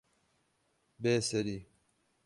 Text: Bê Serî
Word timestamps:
Bê 1.01 1.13
Serî 1.27 1.57